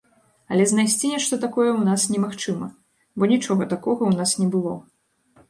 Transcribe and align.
Але 0.53 0.63
знайсці 0.69 1.11
нешта 1.11 1.37
такое 1.43 1.65
ў 1.73 1.81
нас 1.89 2.07
немагчыма, 2.13 2.67
бо 3.17 3.23
нічога 3.33 3.69
такога 3.75 4.01
ў 4.11 4.25
нас 4.25 4.31
не 4.43 4.51
было. 4.59 4.75